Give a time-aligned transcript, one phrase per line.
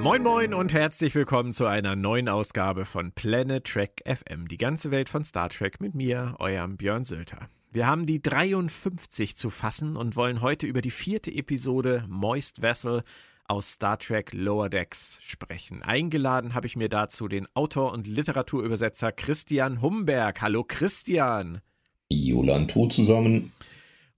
[0.00, 4.92] Moin Moin und herzlich willkommen zu einer neuen Ausgabe von Planet Trek FM, die ganze
[4.92, 7.48] Welt von Star Trek mit mir, eurem Björn Sölter.
[7.72, 13.02] Wir haben die 53 zu fassen und wollen heute über die vierte Episode Moist Vessel
[13.48, 15.82] aus Star Trek Lower Decks sprechen.
[15.82, 20.40] Eingeladen habe ich mir dazu den Autor und Literaturübersetzer Christian Humberg.
[20.40, 21.60] Hallo Christian.
[22.08, 23.52] Jolan zusammen.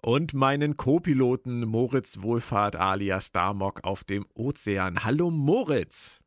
[0.03, 5.05] Und meinen Co-Piloten Moritz Wohlfahrt alias Darmok auf dem Ozean.
[5.05, 6.21] Hallo Moritz.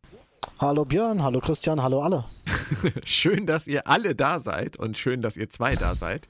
[0.59, 2.25] Hallo Björn, hallo Christian, hallo alle.
[3.03, 6.27] schön, dass ihr alle da seid und schön, dass ihr zwei da seid.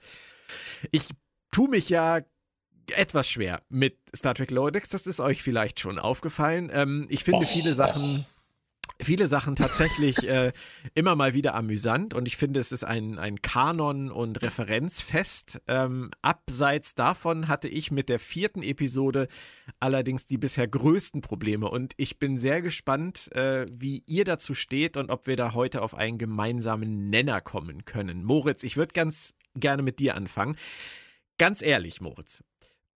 [0.92, 1.10] Ich
[1.52, 2.22] tue mich ja
[2.96, 6.70] etwas schwer mit Star Trek Lower Decks, das ist euch vielleicht schon aufgefallen.
[6.74, 8.26] Ähm, ich finde viele Sachen
[9.02, 10.52] viele Sachen tatsächlich äh,
[10.94, 15.62] immer mal wieder amüsant und ich finde, es ist ein, ein Kanon- und Referenzfest.
[15.68, 19.28] Ähm, abseits davon hatte ich mit der vierten Episode
[19.80, 24.98] allerdings die bisher größten Probleme und ich bin sehr gespannt, äh, wie ihr dazu steht
[24.98, 28.24] und ob wir da heute auf einen gemeinsamen Nenner kommen können.
[28.24, 30.56] Moritz, ich würde ganz gerne mit dir anfangen.
[31.38, 32.44] Ganz ehrlich, Moritz,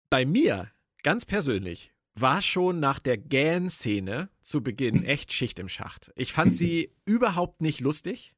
[0.09, 0.69] bei mir,
[1.03, 6.11] ganz persönlich, war schon nach der Gan-Szene zu Beginn echt Schicht im Schacht.
[6.15, 8.33] Ich fand sie überhaupt nicht lustig.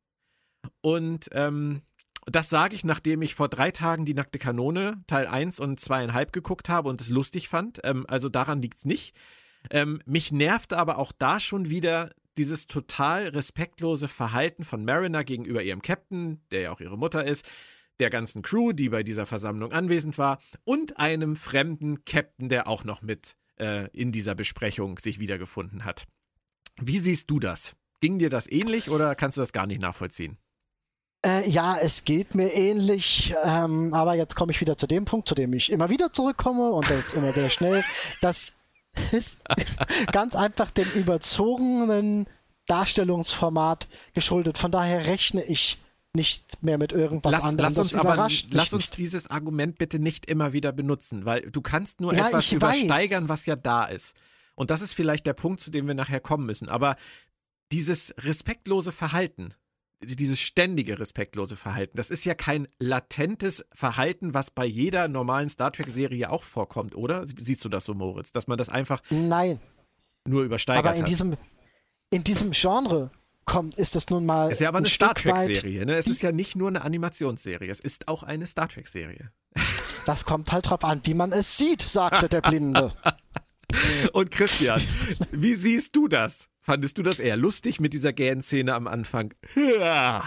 [0.81, 1.83] Und ähm,
[2.25, 6.31] das sage ich, nachdem ich vor drei Tagen die nackte Kanone Teil 1 und 2,5
[6.31, 7.79] geguckt habe und es lustig fand.
[7.83, 9.15] Ähm, also daran liegt es nicht.
[9.69, 15.63] Ähm, mich nervte aber auch da schon wieder dieses total respektlose Verhalten von Mariner gegenüber
[15.63, 17.45] ihrem Captain, der ja auch ihre Mutter ist,
[17.99, 22.83] der ganzen Crew, die bei dieser Versammlung anwesend war, und einem fremden Captain, der auch
[22.83, 26.05] noch mit äh, in dieser Besprechung sich wiedergefunden hat.
[26.79, 27.75] Wie siehst du das?
[27.99, 30.37] Ging dir das ähnlich oder kannst du das gar nicht nachvollziehen?
[31.25, 35.27] Äh, ja, es geht mir ähnlich, ähm, aber jetzt komme ich wieder zu dem Punkt,
[35.27, 37.83] zu dem ich immer wieder zurückkomme und das ist immer sehr schnell.
[38.21, 38.53] Das
[39.11, 39.41] ist
[40.11, 42.27] ganz einfach dem überzogenen
[42.67, 44.57] Darstellungsformat geschuldet.
[44.57, 45.79] Von daher rechne ich
[46.17, 47.69] nicht mehr mit irgendwas lass, anderem.
[47.69, 48.97] Lass uns das aber, lass uns nicht.
[48.97, 53.29] dieses Argument bitte nicht immer wieder benutzen, weil du kannst nur ja, etwas übersteigern, weiß.
[53.29, 54.15] was ja da ist.
[54.55, 56.67] Und das ist vielleicht der Punkt, zu dem wir nachher kommen müssen.
[56.67, 56.97] Aber
[57.71, 59.53] dieses respektlose Verhalten,
[60.01, 65.71] dieses ständige respektlose Verhalten, das ist ja kein latentes Verhalten, was bei jeder normalen Star
[65.71, 67.25] Trek-Serie auch vorkommt, oder?
[67.27, 68.31] Siehst du das so, Moritz?
[68.31, 69.59] Dass man das einfach Nein.
[70.25, 71.09] nur übersteigert aber in hat.
[71.09, 71.37] Diesem,
[72.09, 73.11] in diesem Genre
[73.47, 74.47] kommt, ist das nun mal.
[74.47, 75.95] Es ist ja aber eine Star Trek-Serie, ne?
[75.95, 79.31] Es ist ja nicht nur eine Animationsserie, es ist auch eine Star Trek-Serie.
[80.05, 82.93] Das kommt halt drauf an, wie man es sieht, sagte der Blinde.
[84.13, 84.81] Und Christian,
[85.31, 86.49] wie siehst du das?
[86.61, 89.33] Fandest du das eher lustig mit dieser Gähn-Szene am Anfang?
[89.55, 90.23] Ja.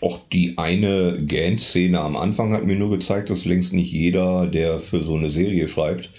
[0.00, 4.78] Auch die eine Gähn-Szene am Anfang hat mir nur gezeigt, dass längst nicht jeder, der
[4.78, 6.10] für so eine Serie schreibt,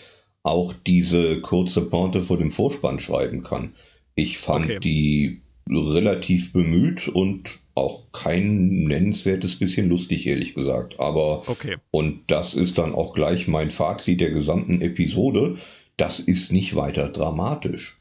[0.43, 3.73] auch diese kurze Pointe vor dem Vorspann schreiben kann.
[4.15, 4.79] Ich fand okay.
[4.79, 10.99] die relativ bemüht und auch kein nennenswertes bisschen lustig, ehrlich gesagt.
[10.99, 11.77] Aber, okay.
[11.91, 15.57] und das ist dann auch gleich mein Fazit der gesamten Episode,
[15.97, 17.97] das ist nicht weiter dramatisch.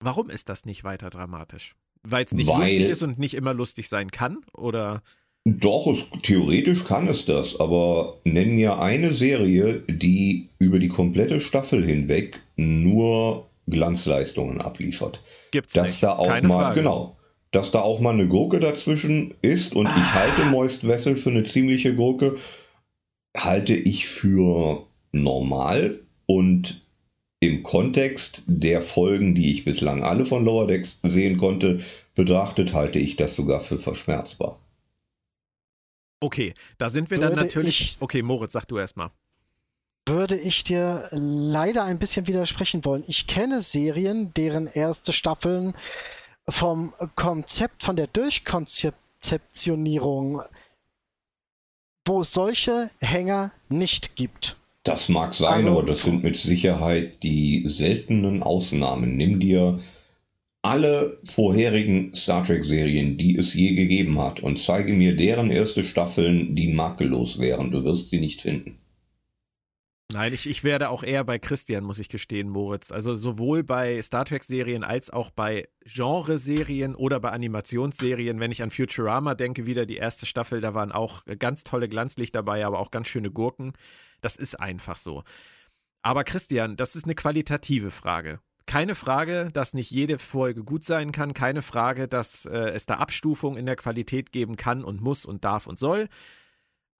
[0.00, 1.74] Warum ist das nicht weiter dramatisch?
[2.02, 4.38] Weil es nicht Weil, lustig ist und nicht immer lustig sein kann?
[4.52, 5.02] Oder?
[5.46, 11.40] Doch, es, theoretisch kann es das, aber nenn mir eine Serie, die über die komplette
[11.40, 15.20] Staffel hinweg nur Glanzleistungen abliefert.
[15.50, 16.02] Gibt's dass nicht.
[16.02, 16.80] da auch Keine mal, Frage.
[16.80, 17.16] genau,
[17.50, 19.96] dass da auch mal eine Gurke dazwischen ist und ah.
[19.96, 22.36] ich halte Moist Wessel für eine ziemliche Gurke,
[23.36, 26.82] halte ich für normal und
[27.40, 31.80] im Kontext der Folgen, die ich bislang alle von Lower Decks sehen konnte,
[32.14, 34.58] betrachtet, halte ich das sogar für verschmerzbar.
[36.20, 37.98] Okay, da sind wir dann natürlich.
[38.00, 39.10] Okay, Moritz, sag du erstmal
[40.06, 43.04] würde ich dir leider ein bisschen widersprechen wollen.
[43.06, 45.74] Ich kenne Serien, deren erste Staffeln
[46.48, 50.40] vom Konzept, von der Durchkonzeptionierung,
[52.06, 54.56] wo es solche Hänger nicht gibt.
[54.82, 59.16] Das mag sein, also, aber das sind mit Sicherheit die seltenen Ausnahmen.
[59.16, 59.80] Nimm dir
[60.60, 66.54] alle vorherigen Star Trek-Serien, die es je gegeben hat, und zeige mir deren erste Staffeln,
[66.54, 67.70] die makellos wären.
[67.70, 68.78] Du wirst sie nicht finden.
[70.14, 72.92] Nein, ich, ich werde auch eher bei Christian, muss ich gestehen, Moritz.
[72.92, 78.38] Also sowohl bei Star Trek-Serien als auch bei Genreserien oder bei Animationsserien.
[78.38, 82.44] Wenn ich an Futurama denke, wieder die erste Staffel, da waren auch ganz tolle Glanzlichter
[82.44, 83.72] dabei, aber auch ganz schöne Gurken.
[84.20, 85.24] Das ist einfach so.
[86.02, 88.38] Aber Christian, das ist eine qualitative Frage.
[88.66, 91.34] Keine Frage, dass nicht jede Folge gut sein kann.
[91.34, 95.44] Keine Frage, dass äh, es da Abstufungen in der Qualität geben kann und muss und
[95.44, 96.08] darf und soll.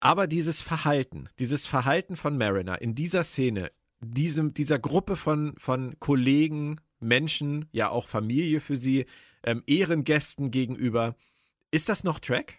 [0.04, 3.72] Aber dieses Verhalten, dieses Verhalten von Mariner in dieser Szene,
[4.02, 9.06] diesem, dieser Gruppe von, von Kollegen Menschen, ja auch Familie für sie,
[9.44, 11.16] ähm, Ehrengästen gegenüber.
[11.70, 12.58] Ist das noch Track?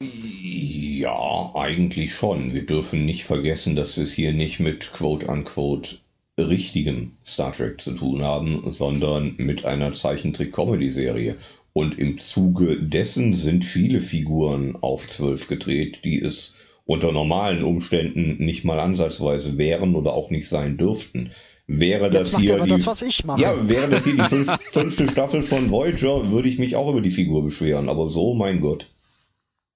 [0.00, 2.54] Ja, eigentlich schon.
[2.54, 5.96] Wir dürfen nicht vergessen, dass wir es hier nicht mit quote-unquote
[6.38, 11.36] richtigem Star Trek zu tun haben, sondern mit einer Zeichentrick-Comedy-Serie.
[11.76, 16.56] Und im Zuge dessen sind viele Figuren auf zwölf gedreht, die es
[16.86, 21.32] unter normalen Umständen nicht mal ansatzweise wären oder auch nicht sein dürften.
[21.66, 23.42] Wäre das hier die, das, was ich mache.
[23.42, 27.02] Ja, wäre das hier die fünf, fünfte Staffel von Voyager, würde ich mich auch über
[27.02, 27.90] die Figur beschweren.
[27.90, 28.90] Aber so, mein Gott.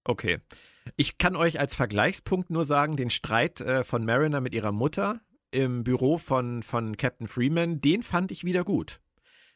[0.05, 0.39] Okay.
[0.97, 5.21] Ich kann euch als Vergleichspunkt nur sagen, den Streit äh, von Mariner mit ihrer Mutter
[5.51, 9.01] im Büro von, von Captain Freeman, den fand ich wieder gut.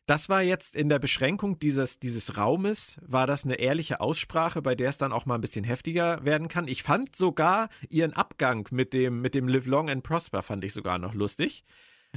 [0.07, 4.75] Das war jetzt in der Beschränkung dieses, dieses Raumes, war das eine ehrliche Aussprache, bei
[4.75, 6.69] der es dann auch mal ein bisschen heftiger werden kann.
[6.69, 10.75] Ich fand sogar ihren Abgang mit dem, mit dem Live Long and Prosper fand ich
[10.75, 11.65] sogar noch lustig.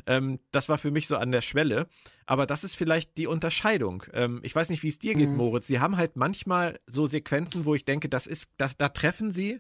[0.05, 1.87] Ähm, das war für mich so an der Schwelle.
[2.25, 4.03] Aber das ist vielleicht die Unterscheidung.
[4.13, 5.37] Ähm, ich weiß nicht, wie es dir geht, mhm.
[5.37, 5.67] Moritz.
[5.67, 9.59] Sie haben halt manchmal so Sequenzen, wo ich denke, das ist, das, da treffen sie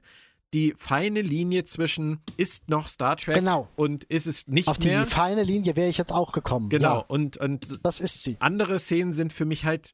[0.53, 3.67] die feine Linie zwischen ist noch Star Trek genau.
[3.75, 5.01] und ist es nicht Auf mehr.
[5.03, 6.69] Auf die feine Linie wäre ich jetzt auch gekommen.
[6.69, 7.05] Genau, ja.
[7.07, 8.37] und, und das ist sie.
[8.39, 9.93] Andere Szenen sind für mich halt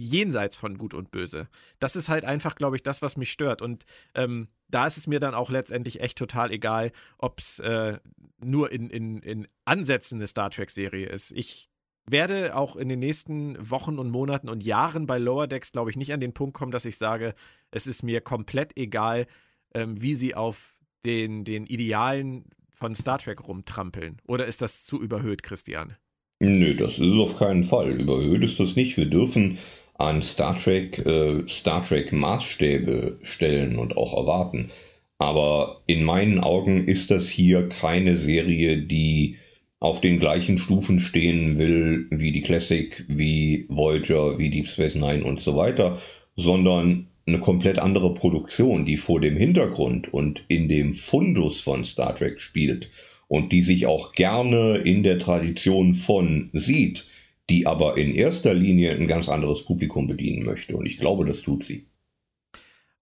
[0.00, 1.48] jenseits von Gut und Böse.
[1.78, 3.62] Das ist halt einfach, glaube ich, das, was mich stört.
[3.62, 7.98] Und ähm, da ist es mir dann auch letztendlich echt total egal, ob es äh,
[8.42, 11.30] nur in, in, in Ansätzen eine Star Trek-Serie ist.
[11.32, 11.70] Ich
[12.06, 15.96] werde auch in den nächsten Wochen und Monaten und Jahren bei Lower Decks, glaube ich,
[15.96, 17.34] nicht an den Punkt kommen, dass ich sage,
[17.70, 19.26] es ist mir komplett egal,
[19.74, 24.18] ähm, wie sie auf den, den Idealen von Star Trek rumtrampeln?
[24.26, 25.96] Oder ist das zu überhöht, Christian?
[26.40, 28.00] Nö, das ist auf keinen Fall.
[28.00, 28.96] Überhöht ist das nicht.
[28.96, 29.58] Wir dürfen
[29.94, 34.70] an Star Trek äh, Star Trek Maßstäbe stellen und auch erwarten.
[35.18, 39.38] Aber in meinen Augen ist das hier keine Serie, die
[39.78, 45.24] auf den gleichen Stufen stehen will wie die Classic, wie Voyager, wie Deep Space Nine
[45.24, 46.00] und so weiter,
[46.36, 52.14] sondern eine komplett andere Produktion, die vor dem Hintergrund und in dem Fundus von Star
[52.14, 52.90] Trek spielt
[53.28, 57.06] und die sich auch gerne in der Tradition von sieht,
[57.50, 60.76] die aber in erster Linie ein ganz anderes Publikum bedienen möchte.
[60.76, 61.86] Und ich glaube, das tut sie.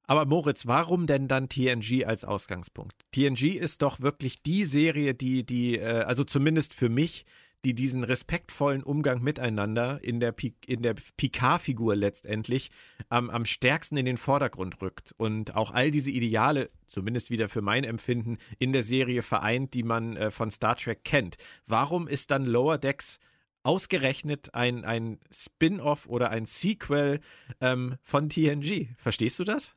[0.05, 2.95] Aber Moritz, warum denn dann TNG als Ausgangspunkt?
[3.13, 7.25] TNG ist doch wirklich die Serie, die, die, äh, also zumindest für mich,
[7.65, 10.35] die diesen respektvollen Umgang miteinander in der,
[10.67, 12.71] in der Picard-Figur letztendlich
[13.11, 17.63] ähm, am stärksten in den Vordergrund rückt und auch all diese Ideale, zumindest wieder für
[17.63, 21.37] mein Empfinden, in der Serie vereint, die man äh, von Star Trek kennt.
[21.67, 23.19] Warum ist dann Lower Decks
[23.63, 27.21] ausgerechnet ein, ein Spin-off oder ein Sequel
[27.61, 28.89] ähm, von TNG?
[28.99, 29.77] Verstehst du das?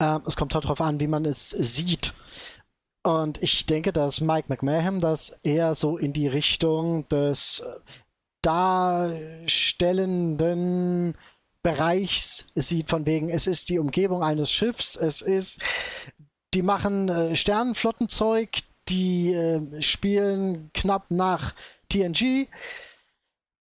[0.00, 2.14] Ähm, es kommt halt darauf an, wie man es sieht.
[3.02, 7.64] Und ich denke, dass Mike McMahon das eher so in die Richtung des äh,
[8.42, 11.14] darstellenden
[11.62, 15.60] Bereichs sieht, von wegen, es ist die Umgebung eines Schiffs, es ist,
[16.54, 18.50] die machen äh, Sternenflottenzeug,
[18.88, 21.54] die äh, spielen knapp nach
[21.88, 22.48] TNG.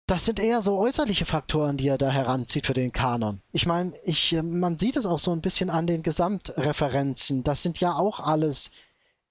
[0.06, 3.42] Das sind eher so äußerliche Faktoren, die er da heranzieht für den Kanon.
[3.52, 7.44] Ich meine, ich, äh, man sieht es auch so ein bisschen an den Gesamtreferenzen.
[7.44, 8.72] Das sind ja auch alles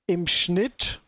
[0.07, 1.01] im Schnitt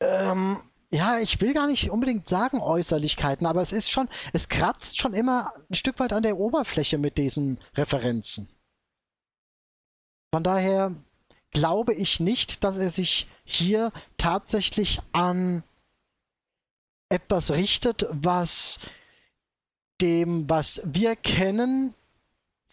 [0.00, 4.98] ähm, ja, ich will gar nicht unbedingt sagen Äußerlichkeiten, aber es ist schon, es kratzt
[4.98, 8.48] schon immer ein Stück weit an der Oberfläche mit diesen Referenzen.
[10.32, 10.94] Von daher
[11.50, 15.62] glaube ich nicht, dass er sich hier tatsächlich an
[17.10, 18.78] etwas richtet, was
[20.00, 21.94] dem, was wir kennen,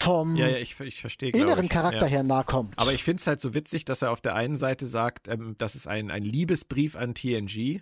[0.02, 1.72] vom ja, ja, ich, ich verstehe, inneren ich.
[1.72, 2.08] Charakter ja.
[2.08, 2.74] her nahe kommt.
[2.78, 5.56] Aber ich finde es halt so witzig, dass er auf der einen Seite sagt, ähm,
[5.58, 7.82] das ist ein, ein Liebesbrief an TNG,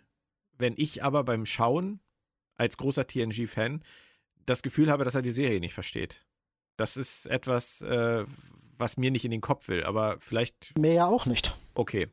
[0.57, 1.99] wenn ich aber beim Schauen
[2.55, 3.83] als großer TNG-Fan
[4.45, 6.25] das Gefühl habe, dass er die Serie nicht versteht.
[6.77, 8.25] Das ist etwas, äh,
[8.77, 10.77] was mir nicht in den Kopf will, aber vielleicht.
[10.77, 11.55] Mehr ja auch nicht.
[11.75, 12.09] Okay.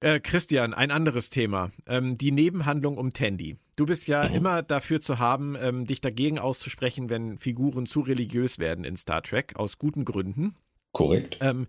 [0.00, 1.70] Äh, Christian, ein anderes Thema.
[1.86, 3.56] Ähm, die Nebenhandlung um Tandy.
[3.76, 4.34] Du bist ja mhm.
[4.34, 9.22] immer dafür zu haben, ähm, dich dagegen auszusprechen, wenn Figuren zu religiös werden in Star
[9.22, 10.54] Trek, aus guten Gründen.
[10.92, 11.38] Korrekt.
[11.40, 11.66] Ähm,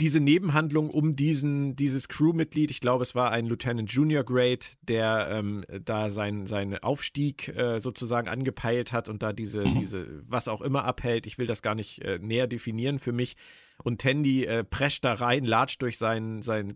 [0.00, 5.28] diese Nebenhandlung um diesen, dieses Crewmitglied, ich glaube, es war ein Lieutenant Junior Grade, der
[5.30, 9.74] ähm, da seinen sein Aufstieg äh, sozusagen angepeilt hat und da diese, mhm.
[9.74, 11.26] diese, was auch immer abhält.
[11.26, 13.36] Ich will das gar nicht äh, näher definieren für mich.
[13.82, 16.74] Und Tandy äh, prescht da rein, latscht durch sein, sein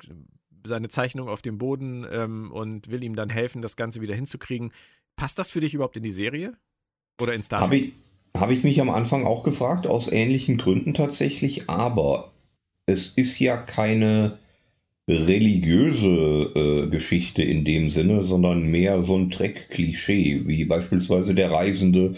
[0.65, 4.71] seine Zeichnung auf dem Boden ähm, und will ihm dann helfen, das Ganze wieder hinzukriegen.
[5.17, 6.55] Passt das für dich überhaupt in die Serie?
[7.21, 7.67] Oder in Star Trek?
[7.67, 7.93] Habe ich,
[8.37, 12.33] hab ich mich am Anfang auch gefragt, aus ähnlichen Gründen tatsächlich, aber
[12.87, 14.39] es ist ja keine
[15.09, 22.15] religiöse äh, Geschichte in dem Sinne, sondern mehr so ein Treck-Klischee, wie beispielsweise der Reisende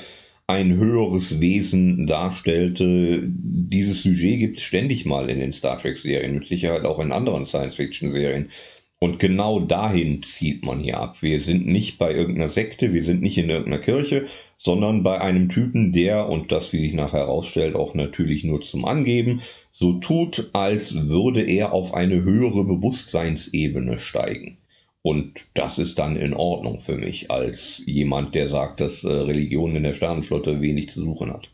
[0.46, 3.22] ein höheres Wesen darstellte.
[3.24, 7.46] Dieses Sujet gibt es ständig mal in den Star Trek-Serien, mit Sicherheit auch in anderen
[7.46, 8.50] Science-Fiction-Serien.
[8.98, 11.22] Und genau dahin zieht man hier ab.
[11.22, 15.48] Wir sind nicht bei irgendeiner Sekte, wir sind nicht in irgendeiner Kirche, sondern bei einem
[15.48, 20.50] Typen, der, und das, wie sich nachher herausstellt, auch natürlich nur zum Angeben, so tut,
[20.52, 24.58] als würde er auf eine höhere Bewusstseinsebene steigen.
[25.02, 29.74] Und das ist dann in Ordnung für mich, als jemand, der sagt, dass äh, Religion
[29.74, 31.50] in der Sternenflotte wenig zu suchen hat.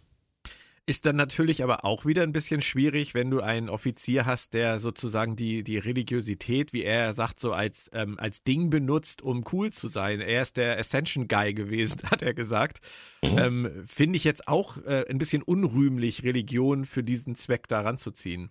[0.88, 4.78] Ist dann natürlich aber auch wieder ein bisschen schwierig, wenn du einen Offizier hast, der
[4.78, 9.70] sozusagen die, die Religiosität, wie er sagt, so als, ähm, als Ding benutzt, um cool
[9.70, 10.20] zu sein.
[10.20, 12.78] Er ist der Ascension Guy gewesen, hat er gesagt.
[13.22, 13.38] Mhm.
[13.38, 18.50] Ähm, Finde ich jetzt auch äh, ein bisschen unrühmlich, Religion für diesen Zweck da ranzuziehen.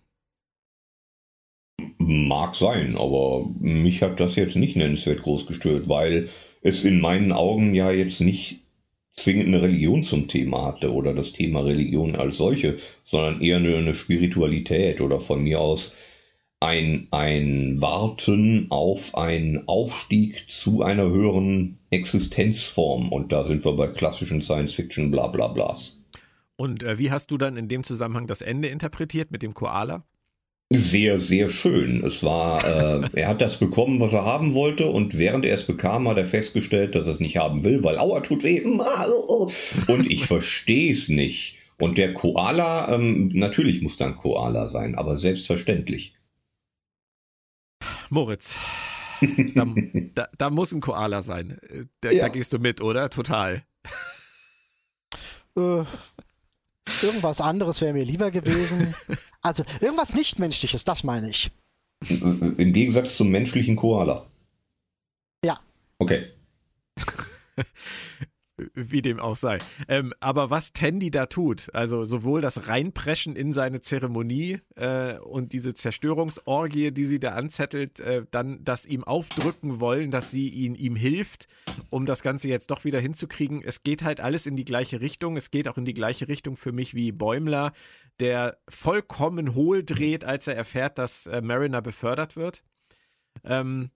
[2.10, 6.30] Mag sein, aber mich hat das jetzt nicht nennenswert groß gestört, weil
[6.62, 8.60] es in meinen Augen ja jetzt nicht
[9.14, 13.76] zwingend eine Religion zum Thema hatte oder das Thema Religion als solche, sondern eher eine,
[13.76, 15.92] eine Spiritualität oder von mir aus
[16.60, 23.12] ein, ein Warten auf einen Aufstieg zu einer höheren Existenzform.
[23.12, 26.02] Und da sind wir bei klassischen Science-Fiction, bla bla blas.
[26.56, 30.04] Und äh, wie hast du dann in dem Zusammenhang das Ende interpretiert mit dem Koala?
[30.70, 32.04] Sehr, sehr schön.
[32.04, 35.66] Es war, äh, er hat das bekommen, was er haben wollte, und während er es
[35.66, 38.60] bekam, hat er festgestellt, dass er es nicht haben will, weil Aua tut weh.
[39.88, 41.56] Und ich verstehe es nicht.
[41.80, 46.16] Und der Koala, ähm, natürlich muss dann Koala sein, aber selbstverständlich.
[48.10, 48.56] Moritz,
[49.54, 49.64] da,
[50.14, 51.58] da, da muss ein Koala sein.
[52.00, 52.24] Da, ja.
[52.24, 53.10] da gehst du mit, oder?
[53.10, 53.62] Total.
[55.56, 55.84] Äh,
[57.02, 58.94] Irgendwas anderes wäre mir lieber gewesen.
[59.40, 61.52] Also irgendwas Nichtmenschliches, das meine ich.
[62.08, 64.26] Im Gegensatz zum menschlichen Koala.
[65.44, 65.60] Ja.
[65.98, 66.26] Okay.
[68.74, 69.58] Wie dem auch sei.
[69.86, 75.52] Ähm, aber was Tandy da tut, also sowohl das Reinpreschen in seine Zeremonie äh, und
[75.52, 80.74] diese Zerstörungsorgie, die sie da anzettelt, äh, dann das ihm aufdrücken wollen, dass sie ihn,
[80.74, 81.46] ihm hilft,
[81.90, 83.62] um das Ganze jetzt doch wieder hinzukriegen.
[83.62, 85.36] Es geht halt alles in die gleiche Richtung.
[85.36, 87.72] Es geht auch in die gleiche Richtung für mich wie Bäumler,
[88.18, 92.64] der vollkommen hohl dreht, als er erfährt, dass äh, Mariner befördert wird.
[93.44, 93.90] Ähm,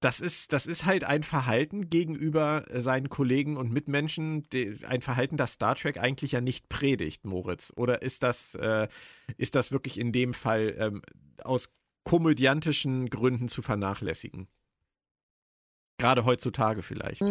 [0.00, 4.46] das ist, das ist halt ein Verhalten gegenüber seinen Kollegen und Mitmenschen,
[4.88, 7.70] ein Verhalten, das Star Trek eigentlich ja nicht predigt, Moritz.
[7.76, 8.88] Oder ist das, äh,
[9.36, 11.02] ist das wirklich in dem Fall ähm,
[11.42, 11.68] aus
[12.04, 14.48] komödiantischen Gründen zu vernachlässigen?
[15.98, 17.22] Gerade heutzutage vielleicht.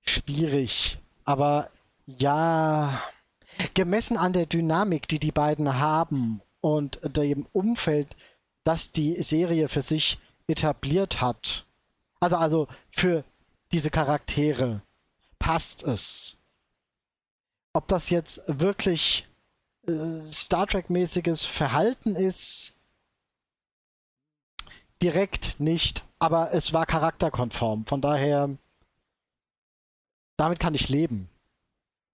[0.00, 0.98] Schwierig.
[1.24, 1.70] Aber
[2.06, 3.02] ja,
[3.74, 8.16] gemessen an der Dynamik, die die beiden haben und dem Umfeld,
[8.64, 11.66] das die Serie für sich etabliert hat.
[12.20, 13.24] Also, also für
[13.72, 14.82] diese Charaktere
[15.38, 16.36] passt es.
[17.72, 19.28] Ob das jetzt wirklich
[19.86, 22.74] äh, Star Trek-mäßiges Verhalten ist,
[25.02, 27.86] direkt nicht, aber es war charakterkonform.
[27.86, 28.50] Von daher,
[30.36, 31.30] damit kann ich leben.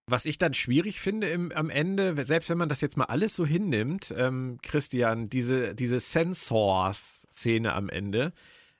[0.09, 3.35] Was ich dann schwierig finde im, am Ende, selbst wenn man das jetzt mal alles
[3.35, 8.33] so hinnimmt, ähm, Christian, diese, diese Sensors-Szene am Ende,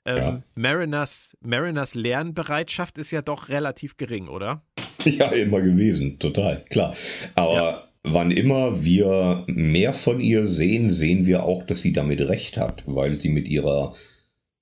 [0.05, 0.43] ähm, ja.
[0.55, 4.63] Mariners, Mariners Lernbereitschaft ist ja doch relativ gering, oder?
[5.05, 6.97] Ja, immer gewesen, total, klar.
[7.37, 7.89] Aber ja.
[8.03, 12.83] wann immer wir mehr von ihr sehen, sehen wir auch, dass sie damit recht hat,
[12.87, 13.95] weil sie mit ihrer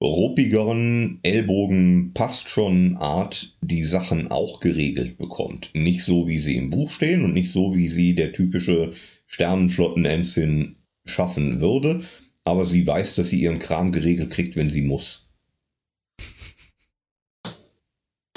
[0.04, 5.70] ruppigeren Ellbogen passt schon Art die Sachen auch geregelt bekommt.
[5.74, 8.92] Nicht so, wie sie im Buch stehen und nicht so, wie sie der typische
[9.26, 12.04] Sternenflotten-Ensign schaffen würde,
[12.44, 15.24] aber sie weiß, dass sie ihren Kram geregelt kriegt, wenn sie muss.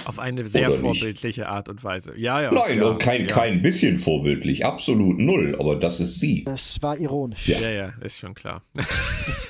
[0.06, 1.50] Auf eine sehr Oder vorbildliche nicht?
[1.50, 2.14] Art und Weise.
[2.18, 2.54] Ja, ja.
[2.54, 3.28] Nein, ja, kein, ja.
[3.28, 6.46] kein bisschen vorbildlich, absolut null, aber das ist sie.
[6.46, 7.50] Das war ironisch.
[7.50, 8.64] Ja, ja, ja ist schon klar.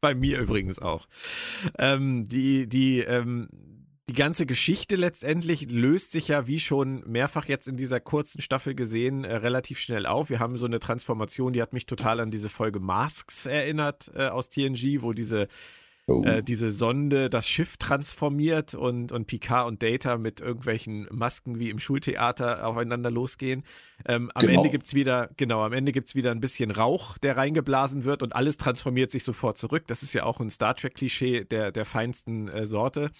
[0.00, 1.06] Bei mir übrigens auch.
[1.78, 3.48] Ähm, die, die, ähm,
[4.08, 8.74] die ganze Geschichte letztendlich löst sich ja, wie schon mehrfach jetzt in dieser kurzen Staffel
[8.74, 10.30] gesehen, äh, relativ schnell auf.
[10.30, 14.28] Wir haben so eine Transformation, die hat mich total an diese Folge Masks erinnert äh,
[14.28, 15.48] aus TNG, wo diese
[16.08, 16.24] oh.
[16.24, 21.70] äh, diese Sonde das Schiff transformiert und, und Picard und Data mit irgendwelchen Masken wie
[21.70, 23.62] im Schultheater aufeinander losgehen.
[24.06, 24.60] Ähm, am genau.
[24.60, 28.34] Ende gibt's wieder, genau, am Ende gibt's wieder ein bisschen Rauch, der reingeblasen wird und
[28.34, 29.84] alles transformiert sich sofort zurück.
[29.86, 33.10] Das ist ja auch ein Star Trek-Klischee der, der feinsten äh, Sorte.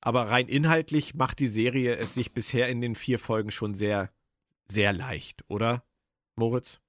[0.00, 4.10] Aber rein inhaltlich macht die Serie es sich bisher in den vier Folgen schon sehr,
[4.70, 5.82] sehr leicht, oder,
[6.36, 6.80] Moritz?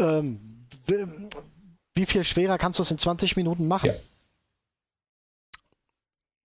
[0.00, 0.62] Ähm,
[1.94, 3.86] wie viel schwerer kannst du es in 20 Minuten machen?
[3.86, 3.94] Ja.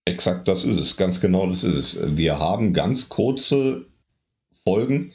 [0.05, 0.97] Exakt, das ist es.
[0.97, 2.17] Ganz genau, das ist es.
[2.17, 3.85] Wir haben ganz kurze
[4.63, 5.13] Folgen,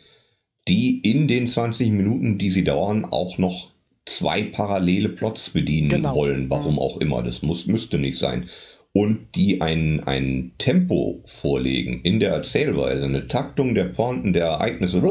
[0.69, 3.71] die in den 20 Minuten, die sie dauern, auch noch
[4.05, 6.15] zwei parallele Plots bedienen genau.
[6.15, 7.23] wollen, warum auch immer.
[7.23, 8.49] Das muss, müsste nicht sein.
[8.95, 15.03] Und die ein, ein Tempo vorlegen in der Erzählweise, eine Taktung der Pointen, der Ereignisse.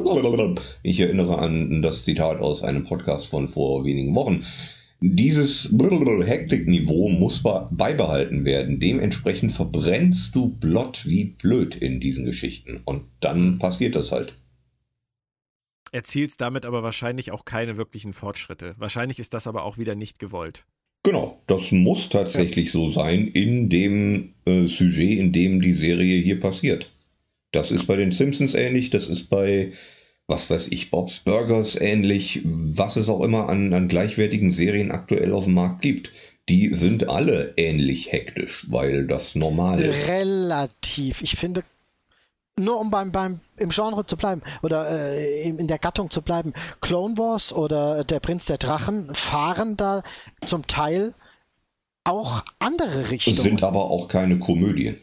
[0.83, 4.45] Ich erinnere an das Zitat aus einem Podcast von vor wenigen Wochen
[5.01, 8.79] dieses Hektikniveau muss beibehalten werden.
[8.79, 12.81] Dementsprechend verbrennst du Blott wie blöd in diesen Geschichten.
[12.86, 14.36] Und dann passiert das halt.
[15.91, 18.75] Erzielst damit aber wahrscheinlich auch keine wirklichen Fortschritte.
[18.77, 20.65] Wahrscheinlich ist das aber auch wieder nicht gewollt.
[21.03, 22.74] Genau, das muss tatsächlich ja.
[22.74, 26.91] so sein in dem äh, Sujet, in dem die Serie hier passiert.
[27.51, 29.74] Das ist bei den Simpsons ähnlich, das ist bei
[30.31, 35.33] was weiß ich, Bob's Burgers ähnlich, was es auch immer an, an gleichwertigen Serien aktuell
[35.33, 36.11] auf dem Markt gibt.
[36.50, 40.07] Die sind alle ähnlich hektisch, weil das normal ist.
[40.07, 41.21] Relativ.
[41.21, 41.61] Ich finde,
[42.57, 46.53] nur um beim, beim im Genre zu bleiben oder äh, in der Gattung zu bleiben,
[46.79, 50.01] Clone Wars oder Der Prinz der Drachen fahren da
[50.43, 51.13] zum Teil
[52.05, 53.38] auch andere Richtungen.
[53.38, 54.95] Sind aber auch keine Komödien.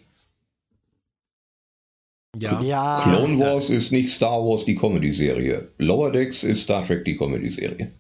[2.37, 2.61] Ja.
[2.61, 3.01] ja.
[3.03, 3.77] Clone Wars ja.
[3.77, 5.73] ist nicht Star Wars die Comedy-Serie.
[5.79, 7.93] Lower Decks ist Star Trek die Comedy-Serie.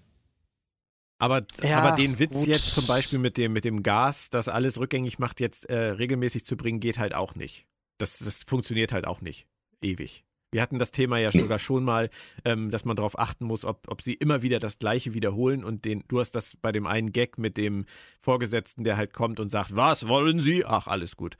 [1.20, 2.47] Aber, ja, aber den Witz gut.
[2.47, 6.44] jetzt zum Beispiel mit dem, mit dem Gas, das alles rückgängig macht, jetzt äh, regelmäßig
[6.44, 7.66] zu bringen, geht halt auch nicht.
[7.99, 9.47] Das, das funktioniert halt auch nicht.
[9.82, 10.25] Ewig.
[10.50, 12.08] Wir hatten das Thema ja sogar schon mal,
[12.44, 15.85] ähm, dass man darauf achten muss, ob, ob sie immer wieder das Gleiche wiederholen und
[15.85, 17.85] den, du hast das bei dem einen Gag mit dem
[18.20, 20.64] Vorgesetzten, der halt kommt und sagt, was wollen Sie?
[20.64, 21.37] Ach, alles gut.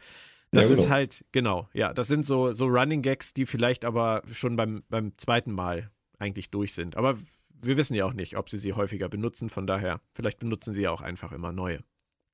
[0.51, 0.81] Das ja, genau.
[0.81, 4.83] ist halt, genau, ja, das sind so, so Running Gags, die vielleicht aber schon beim,
[4.89, 6.97] beim zweiten Mal eigentlich durch sind.
[6.97, 7.17] Aber
[7.63, 10.83] wir wissen ja auch nicht, ob sie sie häufiger benutzen, von daher, vielleicht benutzen sie
[10.83, 11.81] ja auch einfach immer neue.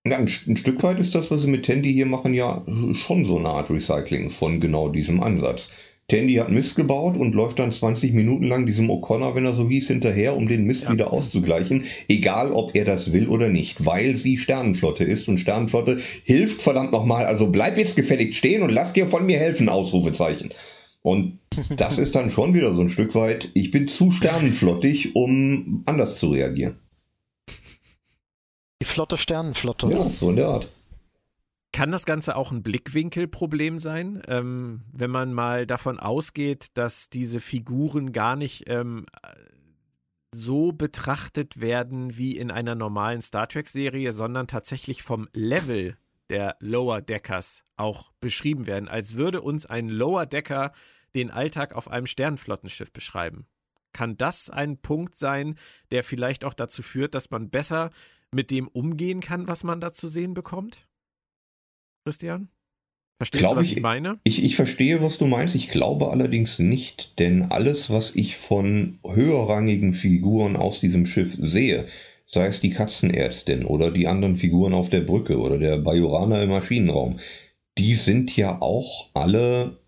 [0.07, 3.25] Ja, ein, ein Stück weit ist das, was sie mit Tandy hier machen, ja schon
[3.25, 5.71] so eine Art Recycling von genau diesem Ansatz.
[6.09, 9.69] Tandy hat Mist gebaut und läuft dann 20 Minuten lang diesem O'Connor, wenn er so
[9.69, 10.93] hieß, hinterher, um den Mist ja.
[10.93, 15.99] wieder auszugleichen, egal ob er das will oder nicht, weil sie Sternenflotte ist und Sternenflotte
[16.25, 20.51] hilft verdammt nochmal, also bleib jetzt gefälligst stehen und lass dir von mir helfen, Ausrufezeichen.
[21.01, 21.39] Und
[21.77, 26.19] das ist dann schon wieder so ein Stück weit, ich bin zu sternenflottig, um anders
[26.19, 26.77] zu reagieren.
[28.83, 29.89] Die flotte Sternenflotte.
[29.89, 30.69] Ja, so in der Art.
[31.75, 37.41] Kann das Ganze auch ein Blickwinkelproblem sein, ähm, wenn man mal davon ausgeht, dass diese
[37.41, 39.07] Figuren gar nicht ähm,
[40.31, 45.97] so betrachtet werden wie in einer normalen Star Trek-Serie, sondern tatsächlich vom Level
[46.31, 50.71] der Lower Deckers auch beschrieben werden, als würde uns ein Lower Decker
[51.17, 53.47] den Alltag auf einem Sternflottenschiff beschreiben.
[53.93, 55.59] Kann das ein Punkt sein,
[55.91, 57.91] der vielleicht auch dazu führt, dass man besser
[58.31, 60.87] mit dem umgehen kann, was man da zu sehen bekommt?
[62.05, 62.49] Christian?
[63.17, 64.19] Verstehst glaube du, was ich, ich meine?
[64.25, 65.55] Ich, ich verstehe, was du meinst.
[65.55, 71.87] Ich glaube allerdings nicht, denn alles, was ich von höherrangigen Figuren aus diesem Schiff sehe,
[72.27, 76.51] sei es die Katzenärztin oder die anderen Figuren auf der Brücke oder der Bajoraner im
[76.51, 77.21] Maschinenraum,
[77.79, 79.79] die sind ja auch alle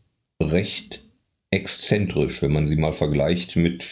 [0.41, 1.05] recht
[1.51, 3.85] exzentrisch, wenn man sie mal vergleicht mit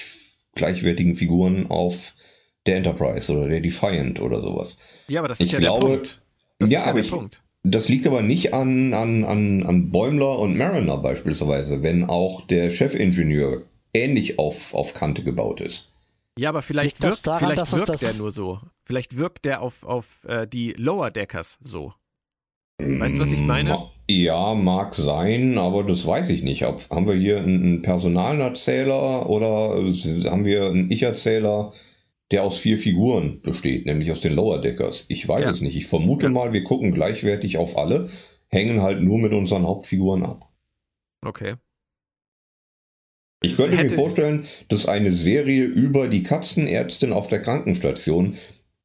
[0.54, 2.14] gleichwertigen Figuren auf
[2.66, 4.78] der Enterprise oder der Defiant oder sowas.
[5.08, 6.22] Ja, aber das ist ich ja glaube, der Punkt.
[6.58, 7.42] Das ja, aber ich, Punkt.
[7.66, 12.70] Das liegt aber nicht an, an, an, an Bäumler und Mariner beispielsweise, wenn auch der
[12.70, 13.62] Chefingenieur
[13.94, 15.92] ähnlich auf, auf Kante gebaut ist.
[16.38, 18.60] Ja, aber vielleicht wirkt, daran, vielleicht wirkt der nur so.
[18.84, 21.94] Vielleicht wirkt der auf, auf äh, die Lower Deckers so.
[22.78, 23.88] Weißt du, was ich meine?
[24.08, 26.66] Ja, mag sein, aber das weiß ich nicht.
[26.66, 29.76] Ob, haben wir hier einen Personalerzähler oder
[30.30, 31.72] haben wir einen Ich-Erzähler?
[32.34, 35.04] Der aus vier Figuren besteht, nämlich aus den Lower Deckers.
[35.06, 35.50] Ich weiß ja.
[35.50, 35.76] es nicht.
[35.76, 36.32] Ich vermute ja.
[36.32, 38.08] mal, wir gucken gleichwertig auf alle,
[38.48, 40.50] hängen halt nur mit unseren Hauptfiguren ab.
[41.24, 41.54] Okay.
[43.40, 48.36] Ich könnte mir vorstellen, dass eine Serie über die Katzenärztin auf der Krankenstation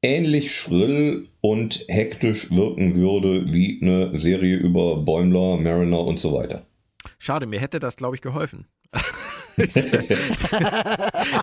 [0.04, 6.68] ähnlich schrill und hektisch wirken würde wie eine Serie über Bäumler, Mariner und so weiter.
[7.18, 8.68] Schade, mir hätte das, glaube ich, geholfen.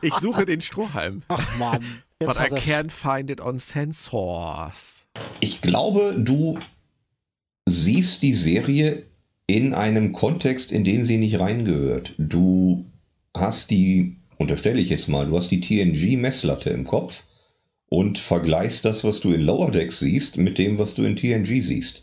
[0.03, 1.23] ich suche den Strohhalm.
[1.29, 1.85] Ach man.
[2.19, 5.07] But I can't find it on sensors.
[5.41, 6.59] Ich glaube, du
[7.69, 9.03] siehst die Serie
[9.47, 12.15] in einem Kontext, in den sie nicht reingehört.
[12.19, 12.87] Du
[13.35, 17.25] hast die, unterstelle ich jetzt mal, du hast die TNG-Messlatte im Kopf
[17.89, 21.63] und vergleichst das, was du in Lower Decks siehst, mit dem, was du in TNG
[21.63, 22.03] siehst.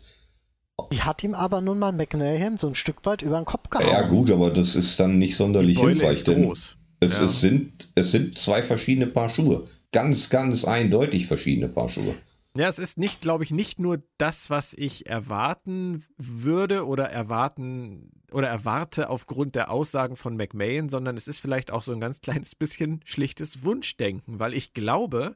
[0.92, 3.88] Die hat ihm aber nun mal McNahon so ein Stück weit über den Kopf gehauen.
[3.88, 7.24] Ja gut, aber das ist dann nicht sonderlich hilfreich, denn es, ja.
[7.24, 9.68] es, sind, es sind zwei verschiedene Paar Schuhe.
[9.92, 12.14] ganz, ganz eindeutig verschiedene Paar Schuhe.
[12.56, 18.12] Ja, es ist nicht, glaube ich, nicht nur das, was ich erwarten würde oder erwarten
[18.30, 22.20] oder erwarte aufgrund der Aussagen von McMahon, sondern es ist vielleicht auch so ein ganz
[22.20, 25.34] kleines bisschen schlichtes Wunschdenken, weil ich glaube,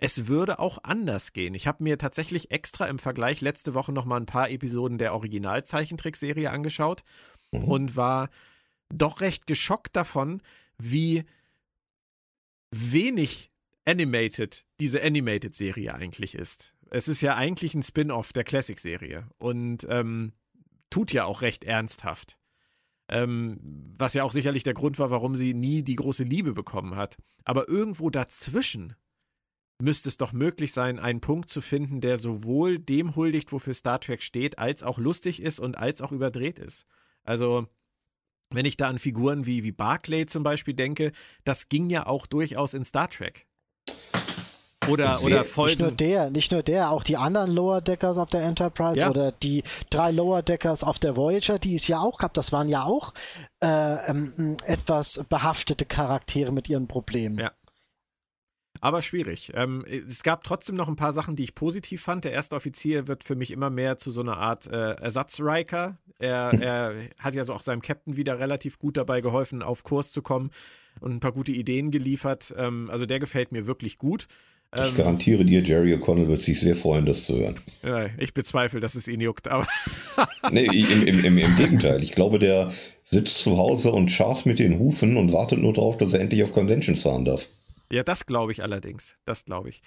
[0.00, 1.54] es würde auch anders gehen.
[1.54, 5.12] Ich habe mir tatsächlich extra im Vergleich letzte Woche noch mal ein paar Episoden der
[5.12, 7.04] Originalzeichentrickserie angeschaut
[7.52, 7.64] mhm.
[7.64, 8.30] und war
[8.88, 10.42] doch recht geschockt davon,
[10.78, 11.24] wie
[12.70, 13.50] wenig
[13.84, 16.74] Animated diese Animated-Serie eigentlich ist.
[16.90, 20.32] Es ist ja eigentlich ein Spin-off der Classic-Serie und ähm,
[20.88, 22.38] tut ja auch recht ernsthaft.
[23.08, 26.96] Ähm, was ja auch sicherlich der Grund war, warum sie nie die große Liebe bekommen
[26.96, 27.18] hat.
[27.44, 28.94] Aber irgendwo dazwischen
[29.80, 34.00] müsste es doch möglich sein, einen Punkt zu finden, der sowohl dem huldigt, wofür Star
[34.00, 36.86] Trek steht, als auch lustig ist und als auch überdreht ist.
[37.24, 37.66] Also,
[38.50, 41.12] wenn ich da an Figuren wie, wie Barclay zum Beispiel denke,
[41.44, 43.46] das ging ja auch durchaus in Star Trek.
[44.88, 45.70] Oder, oder Folgen.
[45.70, 49.10] Nicht nur der, nicht nur der, auch die anderen Lower Deckers auf der Enterprise ja.
[49.10, 52.68] oder die drei Lower Deckers auf der Voyager, die es ja auch gab, das waren
[52.68, 53.12] ja auch
[53.62, 57.38] äh, ähm, etwas behaftete Charaktere mit ihren Problemen.
[57.38, 57.52] Ja.
[58.80, 59.52] Aber schwierig.
[59.54, 62.24] Ähm, es gab trotzdem noch ein paar Sachen, die ich positiv fand.
[62.24, 65.98] Der erste Offizier wird für mich immer mehr zu so einer Art äh, Ersatz-Riker.
[66.18, 70.12] Er, er hat ja so auch seinem Captain wieder relativ gut dabei geholfen, auf Kurs
[70.12, 70.50] zu kommen
[71.00, 72.54] und ein paar gute Ideen geliefert.
[72.56, 74.26] Ähm, also der gefällt mir wirklich gut.
[74.74, 77.56] Ich ähm, garantiere dir, Jerry O'Connell wird sich sehr freuen, das zu hören.
[77.82, 79.66] Ja, ich bezweifle, dass es ihn juckt, aber.
[80.50, 82.02] nee, im, im, im, im, Gegenteil.
[82.04, 85.98] Ich glaube, der sitzt zu Hause und scharft mit den Hufen und wartet nur darauf,
[85.98, 87.48] dass er endlich auf Conventions fahren darf.
[87.90, 89.16] Ja, das glaube ich allerdings.
[89.24, 89.82] Das glaube ich.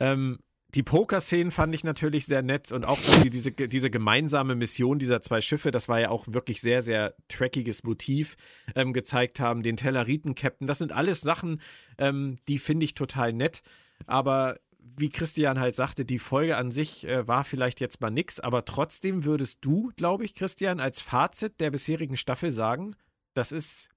[0.00, 0.38] Ähm,
[0.74, 4.98] die Poker-Szenen fand ich natürlich sehr nett und auch, dass sie diese, diese gemeinsame Mission
[4.98, 8.36] dieser zwei Schiffe, das war ja auch wirklich sehr, sehr trackiges Motiv,
[8.74, 9.62] ähm, gezeigt haben.
[9.62, 11.62] Den Telleriten-Captain, das sind alles Sachen,
[11.98, 13.62] ähm, die finde ich total nett.
[14.06, 18.40] Aber wie Christian halt sagte, die Folge an sich äh, war vielleicht jetzt mal nix,
[18.40, 22.96] aber trotzdem würdest du, glaube ich, Christian, als Fazit der bisherigen Staffel sagen,
[23.34, 23.88] das ist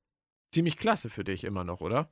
[0.51, 2.09] ziemlich klasse für dich immer noch, oder?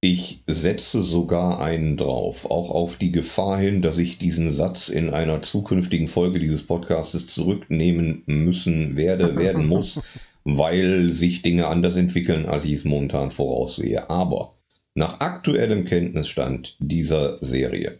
[0.00, 5.10] Ich setze sogar einen drauf, auch auf die Gefahr hin, dass ich diesen Satz in
[5.10, 10.00] einer zukünftigen Folge dieses Podcastes zurücknehmen müssen werde, werden muss,
[10.44, 14.08] weil sich Dinge anders entwickeln, als ich es momentan voraussehe.
[14.08, 14.54] Aber
[14.94, 17.98] nach aktuellem Kenntnisstand dieser Serie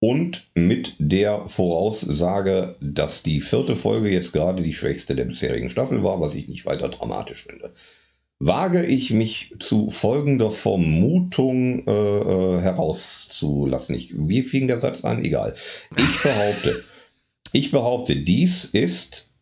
[0.00, 6.02] und mit der Voraussage, dass die vierte Folge jetzt gerade die schwächste der bisherigen Staffel
[6.02, 7.72] war, was ich nicht weiter dramatisch finde,
[8.38, 13.94] wage ich mich zu folgender Vermutung äh, äh herauszulassen.
[13.94, 15.24] Ich, wie fing der Satz an?
[15.24, 15.54] Egal.
[15.96, 16.84] Ich behaupte,
[17.52, 19.32] ich behaupte, dies ist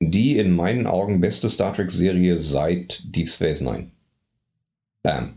[0.00, 3.90] die in meinen Augen beste Star Trek-Serie seit Deep Space Nine.
[5.02, 5.34] Bam.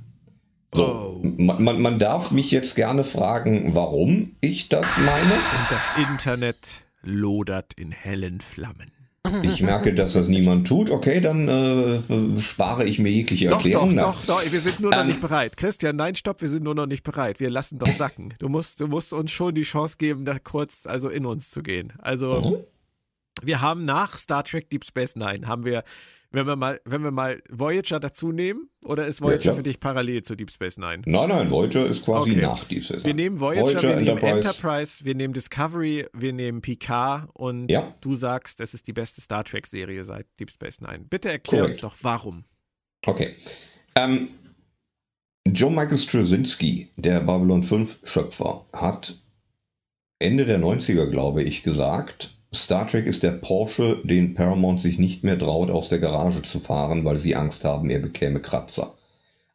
[0.73, 1.21] So, oh.
[1.23, 5.34] man, man darf mich jetzt gerne fragen, warum ich das meine.
[5.34, 8.91] Und das Internet lodert in hellen Flammen.
[9.43, 10.89] Ich merke, dass das niemand tut.
[10.89, 13.95] Okay, dann äh, spare ich mir jegliche Erklärung.
[13.95, 15.57] Doch, doch, doch, doch, wir sind nur noch ähm, nicht bereit.
[15.57, 17.39] Christian, nein, stopp, wir sind nur noch nicht bereit.
[17.39, 18.33] Wir lassen doch sacken.
[18.39, 21.61] Du musst, du musst uns schon die Chance geben, da kurz also in uns zu
[21.63, 21.93] gehen.
[21.99, 23.45] Also, mhm.
[23.45, 25.83] wir haben nach Star Trek Deep Space Nine haben wir
[26.38, 29.80] wenn wir mal, wenn wir mal Voyager dazu nehmen, oder ist Voyager, Voyager, für dich
[29.80, 31.02] parallel zu Deep Space Nine?
[31.06, 32.41] Nein, nein, Voyager ist quasi okay.
[32.41, 33.06] nach Deep Space Nine.
[33.06, 34.26] Wir nehmen Voyager, Voyager wir Enterprise.
[34.26, 37.91] nehmen Enterprise, wir nehmen Discovery, wir nehmen Picard und ja.
[38.02, 41.06] du sagst, es ist die beste Star Trek-Serie seit Deep Space Nine.
[41.10, 41.76] Bitte erklär Correct.
[41.76, 42.43] uns doch, warum.
[43.06, 43.36] Okay.
[43.95, 44.30] Ähm,
[45.47, 49.17] John Michael Straczynski, der Babylon 5 Schöpfer, hat
[50.19, 55.23] Ende der 90er, glaube ich, gesagt, Star Trek ist der Porsche, den Paramount sich nicht
[55.23, 58.93] mehr traut, aus der Garage zu fahren, weil sie Angst haben, er bekäme Kratzer.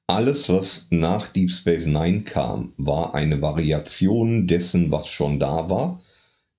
[0.06, 6.00] Alles, was nach Deep Space Nine kam, war eine Variation dessen, was schon da war,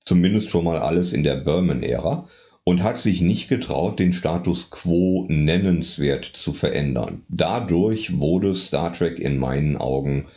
[0.04, 2.28] zumindest schon mal alles in der Berman-Ära,
[2.64, 7.24] und hat sich nicht getraut, den Status quo nennenswert zu verändern.
[7.28, 10.28] Dadurch wurde Star Trek in meinen Augen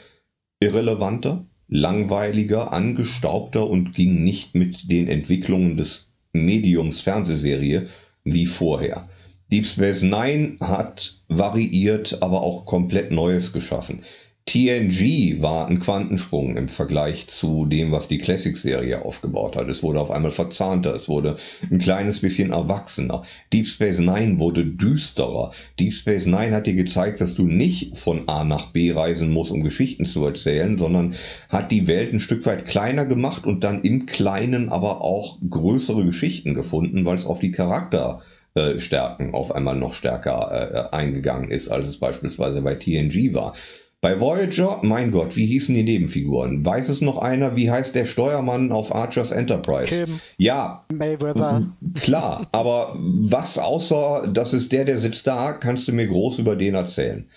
[0.61, 7.89] irrelevanter, langweiliger, angestaubter und ging nicht mit den Entwicklungen des Mediums Fernsehserie
[8.25, 9.09] wie vorher.
[9.53, 14.01] Deep Space Nine hat variiert, aber auch komplett Neues geschaffen.
[14.49, 19.69] TNG war ein Quantensprung im Vergleich zu dem, was die Classic-Serie aufgebaut hat.
[19.69, 21.37] Es wurde auf einmal verzahnter, es wurde
[21.69, 23.25] ein kleines bisschen erwachsener.
[23.53, 25.51] Deep Space Nine wurde düsterer.
[25.81, 29.51] Deep Space Nine hat dir gezeigt, dass du nicht von A nach B reisen musst,
[29.51, 31.17] um Geschichten zu erzählen, sondern
[31.49, 36.05] hat die Welt ein Stück weit kleiner gemacht und dann im Kleinen aber auch größere
[36.05, 41.89] Geschichten gefunden, weil es auf die Charakterstärken auf einmal noch stärker äh, eingegangen ist, als
[41.89, 43.53] es beispielsweise bei TNG war.
[44.07, 46.65] Bei Voyager, mein Gott, wie hießen die Nebenfiguren?
[46.65, 50.05] Weiß es noch einer, wie heißt der Steuermann auf Archer's Enterprise?
[50.05, 50.21] Kim.
[50.37, 51.67] Ja, Mayweather.
[51.97, 56.55] klar, aber was außer, das ist der, der sitzt da, kannst du mir groß über
[56.55, 57.29] den erzählen?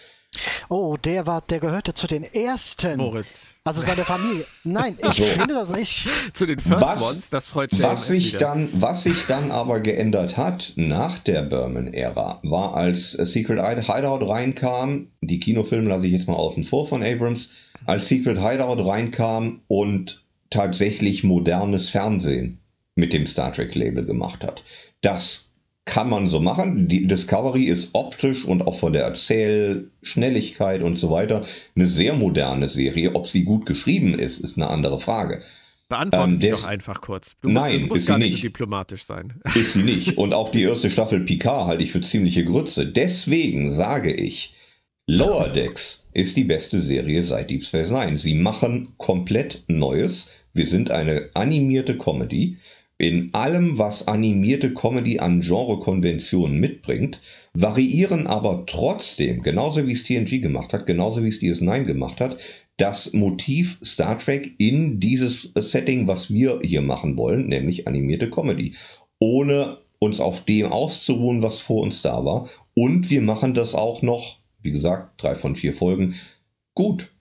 [0.69, 2.97] Oh, der war, der gehörte zu den ersten.
[2.97, 3.55] Moritz.
[3.63, 4.45] Also seine Familie.
[4.63, 5.23] Nein, ich So.
[5.25, 6.07] finde das nicht.
[6.33, 8.39] Zu den First Was- Ones, das freut JMS Was sich, wieder.
[8.39, 15.11] dann, was sich dann aber geändert hat nach der Berman-Ära, war als Secret Hideout reinkam,
[15.21, 17.51] die Kinofilme lasse ich jetzt mal außen vor von Abrams,
[17.85, 22.59] als Secret Hideout reinkam und tatsächlich modernes Fernsehen
[22.95, 24.63] mit dem Star Trek-Label gemacht hat.
[25.01, 25.48] Das
[25.89, 26.87] kann man so machen.
[26.87, 32.67] Die Discovery ist optisch und auch von der Erzählschnelligkeit und so weiter eine sehr moderne
[32.67, 33.15] Serie.
[33.15, 35.41] Ob sie gut geschrieben ist, ist eine andere Frage.
[35.89, 37.35] Beantworte ähm, sie doch einfach kurz.
[37.41, 39.33] Du musst, Nein, du musst ist gar sie nicht so diplomatisch sein.
[39.55, 40.17] Ist sie nicht.
[40.19, 42.85] Und auch die erste Staffel Picard halte ich für ziemliche Grütze.
[42.85, 44.53] Deswegen sage ich,
[45.07, 48.19] Lower Decks ist die beste Serie seit Deep Space Nine.
[48.19, 50.29] Sie machen komplett Neues.
[50.53, 52.57] Wir sind eine animierte Comedy.
[53.01, 57.21] In allem, was animierte Comedy an Genrekonventionen mitbringt,
[57.53, 62.37] variieren aber trotzdem, genauso wie es TNG gemacht hat, genauso wie es DS9 gemacht hat,
[62.75, 68.75] das Motiv Star Trek in dieses Setting, was wir hier machen wollen, nämlich animierte Comedy,
[69.17, 72.49] ohne uns auf dem auszuruhen, was vor uns da war.
[72.73, 76.15] Und wir machen das auch noch, wie gesagt, drei von vier Folgen,
[76.75, 77.13] gut.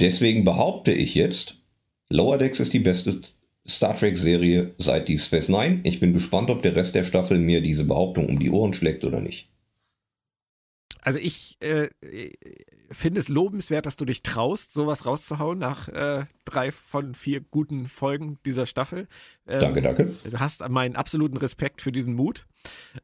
[0.00, 1.58] Deswegen behaupte ich jetzt,
[2.08, 3.20] Lower Decks ist die beste
[3.66, 5.80] Star Trek-Serie seit Deep Space Nine.
[5.84, 9.04] Ich bin gespannt, ob der Rest der Staffel mir diese Behauptung um die Ohren schlägt
[9.04, 9.48] oder nicht.
[11.00, 11.88] Also ich äh,
[12.90, 17.88] finde es lobenswert, dass du dich traust, sowas rauszuhauen nach äh, drei von vier guten
[17.88, 19.06] Folgen dieser Staffel.
[19.46, 20.14] Ähm, Danke, danke.
[20.30, 22.46] Du hast meinen absoluten Respekt für diesen Mut.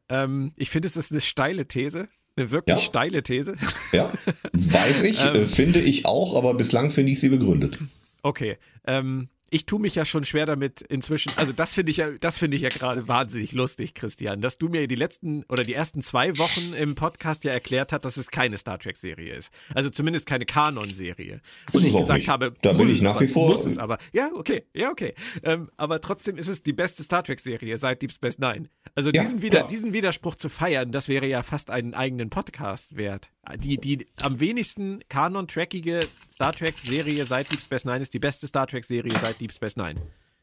[0.09, 2.83] Ähm, ich finde, es ist eine steile These, eine wirklich Ja.
[2.83, 3.55] steile These.
[3.91, 4.11] Ja,
[4.53, 5.35] weiß ich, Ähm.
[5.35, 7.77] äh, finde ich auch, aber bislang finde ich sie begründet.
[8.23, 8.57] Okay.
[8.85, 11.31] Ähm, ich tue mich ja schon schwer damit inzwischen.
[11.35, 14.69] Also das finde ich ja, das finde ich ja gerade wahnsinnig lustig, Christian, dass du
[14.69, 18.31] mir die letzten oder die ersten zwei Wochen im Podcast ja erklärt hast, dass es
[18.31, 19.51] keine Star Trek Serie ist.
[19.75, 21.41] Also zumindest keine Kanon-Serie.
[21.73, 22.29] Und ich gesagt nicht.
[22.29, 23.97] habe, Da bin muss ich nach aber, wie vor- muss es aber.
[24.13, 25.13] Ja, okay, ja okay.
[25.43, 28.69] Ähm, aber trotzdem ist es die beste Star Trek Serie seit Deep Space Nine.
[28.95, 29.67] Also Ja, diesen, Wider, klar.
[29.69, 33.29] diesen Widerspruch zu feiern, das wäre ja fast einen eigenen Podcast wert.
[33.63, 36.01] Die, die am wenigsten Kanon-trackige
[36.31, 39.95] Star Trek-Serie seit Deep Space Nine ist die beste Star Trek-Serie seit Deep Space Nine.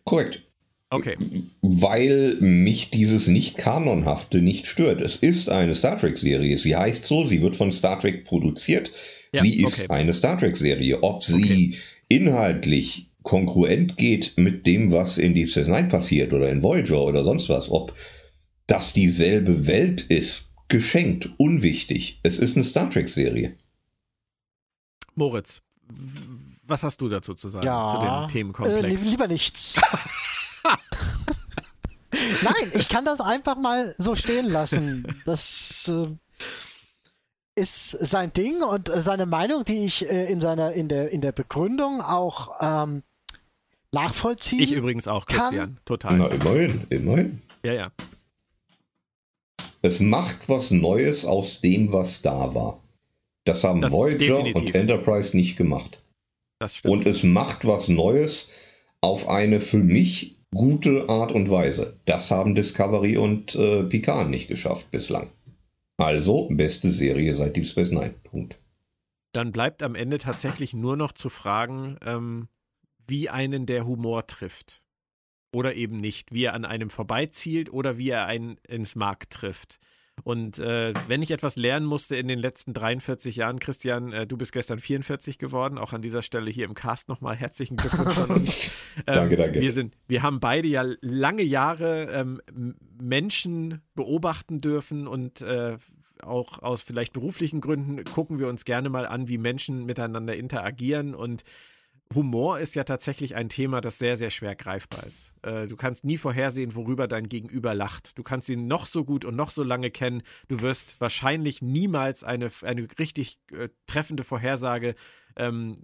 [0.05, 0.43] Korrekt.
[0.91, 1.17] Okay.
[1.61, 5.01] Weil mich dieses nicht-kanonhafte nicht stört.
[5.01, 6.57] Es ist eine Star Trek-Serie.
[6.57, 8.91] Sie heißt so, sie wird von Star Trek produziert.
[9.33, 9.91] Ja, sie ist okay.
[9.91, 11.03] eine Star Trek-Serie.
[11.03, 11.77] Ob sie
[12.09, 17.23] inhaltlich kongruent geht mit dem, was in Deep Space Nine passiert oder in Voyager oder
[17.23, 17.95] sonst was, ob
[18.67, 22.21] das dieselbe Welt ist, geschenkt, unwichtig.
[22.23, 23.57] Es ist eine Star Trek-Serie.
[25.15, 25.63] Moritz,
[26.67, 27.89] was hast du dazu zu sagen, Ja.
[27.89, 29.05] zu dem Äh, Themenkomplex?
[29.05, 29.81] li- lieber nichts.
[32.43, 35.07] Nein, ich kann das einfach mal so stehen lassen.
[35.25, 36.07] Das äh,
[37.55, 41.21] ist sein Ding und äh, seine Meinung, die ich äh, in seiner in der in
[41.21, 43.03] der Begründung auch ähm,
[43.93, 44.61] nachvollziehen.
[44.61, 45.81] ich übrigens auch, kann- Christian.
[45.85, 46.17] Total.
[46.17, 47.43] Na, immerhin, immerhin.
[47.63, 47.91] Ja, ja.
[49.83, 52.83] Es macht was Neues aus dem, was da war.
[53.45, 54.57] Das haben Das Voyager definitiv.
[54.57, 56.03] und Enterprise nicht gemacht.
[56.85, 58.51] Und es macht was Neues
[59.01, 61.99] auf eine für mich gute Art und Weise.
[62.05, 65.29] Das haben Discovery und äh, Picard nicht geschafft bislang.
[65.99, 68.15] Also, beste Serie seit Deep Space Nine.
[68.25, 68.59] Punkt.
[69.33, 72.49] Dann bleibt am Ende tatsächlich nur noch zu fragen, ähm,
[73.07, 74.83] wie einen der Humor trifft.
[75.51, 79.79] Oder eben nicht, wie er an einem vorbeizielt oder wie er einen ins Mark trifft.
[80.25, 84.37] Und äh, wenn ich etwas lernen musste in den letzten 43 Jahren, Christian, äh, du
[84.37, 88.31] bist gestern 44 geworden, auch an dieser Stelle hier im Cast nochmal herzlichen Glückwunsch von
[88.31, 88.73] uns.
[89.07, 89.61] Ähm, Danke, danke.
[89.61, 92.41] Wir, sind, wir haben beide ja lange Jahre ähm,
[93.01, 95.77] Menschen beobachten dürfen und äh,
[96.21, 101.15] auch aus vielleicht beruflichen Gründen gucken wir uns gerne mal an, wie Menschen miteinander interagieren
[101.15, 101.45] und
[102.15, 105.35] Humor ist ja tatsächlich ein Thema, das sehr, sehr schwer greifbar ist.
[105.43, 108.17] Äh, du kannst nie vorhersehen, worüber dein Gegenüber lacht.
[108.17, 110.23] Du kannst ihn noch so gut und noch so lange kennen.
[110.49, 114.95] Du wirst wahrscheinlich niemals eine, eine richtig äh, treffende Vorhersage
[115.37, 115.79] ähm,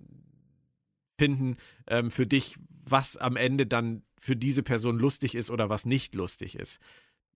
[1.19, 1.57] finden
[1.87, 2.57] ähm, für dich,
[2.87, 6.81] was am Ende dann für diese Person lustig ist oder was nicht lustig ist.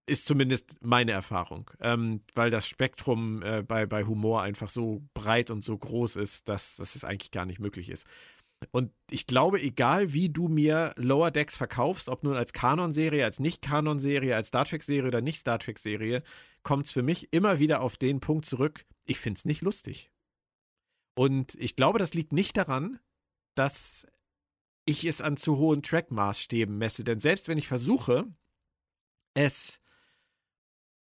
[0.07, 5.51] Ist zumindest meine Erfahrung, ähm, weil das Spektrum äh, bei, bei Humor einfach so breit
[5.51, 8.07] und so groß ist, dass, dass es eigentlich gar nicht möglich ist.
[8.71, 13.39] Und ich glaube, egal wie du mir Lower Decks verkaufst, ob nun als Kanon-Serie, als
[13.39, 16.23] Nicht-Kanon-Serie, als Star Trek-Serie oder Nicht-Star Trek-Serie,
[16.63, 20.11] kommt es für mich immer wieder auf den Punkt zurück, ich finde es nicht lustig.
[21.15, 22.99] Und ich glaube, das liegt nicht daran,
[23.55, 24.07] dass
[24.85, 27.05] ich es an zu hohen Track-Maßstäben messe.
[27.05, 28.27] Denn selbst wenn ich versuche,
[29.35, 29.81] es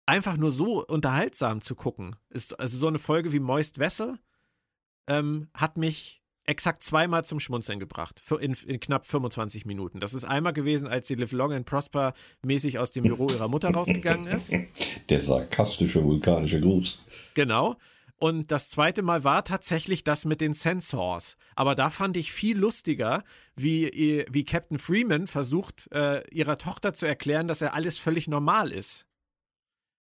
[0.05, 4.19] einfach nur so unterhaltsam zu gucken, ist also so eine Folge wie Moist Vessel
[5.07, 8.21] ähm, hat mich exakt zweimal zum Schmunzeln gebracht.
[8.39, 9.99] In, in, knapp 25 Minuten.
[9.99, 13.47] Das ist einmal gewesen, als sie Live Long and Prosper mäßig aus dem Büro ihrer
[13.47, 14.53] Mutter rausgegangen ist.
[15.10, 17.06] Der sarkastische vulkanische Gruß.
[17.34, 17.75] Genau.
[18.19, 21.36] Und das zweite Mal war tatsächlich das mit den Sensors.
[21.56, 23.23] Aber da fand ich viel lustiger,
[23.56, 28.71] wie, wie Captain Freeman versucht, äh, ihrer Tochter zu erklären, dass er alles völlig normal
[28.71, 29.06] ist.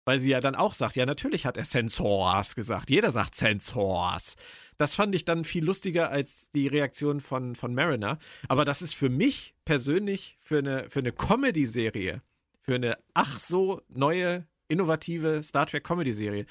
[0.05, 2.91] Weil sie ja dann auch sagt, ja, natürlich hat er Sensors gesagt.
[2.91, 4.37] Jeder sagt Sensors.
[4.77, 8.19] Das fand ich dann viel lustiger als die Reaktion von, von Mariner.
[8.49, 12.21] Aber das ist für mich persönlich, für eine, für eine Comedy-Serie,
[12.61, 16.47] für eine ach so neue, innovative Star Trek Comedy-Serie,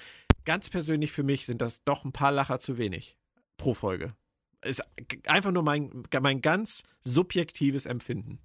[0.46, 3.18] ganz persönlich für mich sind das doch ein paar Lacher zu wenig
[3.58, 4.16] pro Folge.
[4.64, 4.84] Ist
[5.26, 8.40] einfach nur mein, mein ganz subjektives Empfinden.